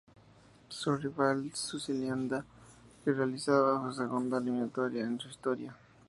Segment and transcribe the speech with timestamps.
[0.69, 2.43] Su rival sería Suazilandia,
[3.05, 5.75] que realizaba su segunda eliminatoria en su historia.